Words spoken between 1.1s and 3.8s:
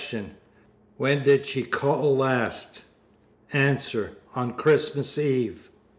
did she call last? A.